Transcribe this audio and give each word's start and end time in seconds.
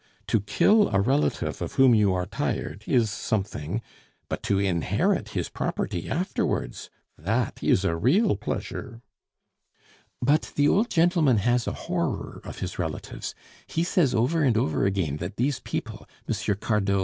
To 0.29 0.39
kill 0.41 0.89
a 0.89 0.99
relative 0.99 1.61
of 1.61 1.73
whom 1.73 1.93
you 1.93 2.11
are 2.11 2.25
tired, 2.25 2.83
is 2.87 3.11
something; 3.11 3.83
but 4.29 4.41
to 4.41 4.57
inherit 4.57 5.29
his 5.37 5.47
property 5.47 6.09
afterwards 6.09 6.89
that 7.19 7.61
is 7.61 7.85
a 7.85 7.95
real 7.95 8.35
pleasure!" 8.35 9.01
"But 10.19 10.53
the 10.55 10.67
old 10.67 10.89
gentleman 10.89 11.37
has 11.37 11.67
a 11.67 11.73
horror 11.85 12.41
of 12.43 12.61
his 12.61 12.79
relatives. 12.79 13.35
He 13.67 13.83
says 13.83 14.15
over 14.15 14.41
and 14.43 14.57
over 14.57 14.87
again 14.87 15.17
that 15.17 15.35
these 15.37 15.59
people 15.59 16.07
M. 16.27 16.33
Cardot, 16.55 16.89
M. 16.89 16.99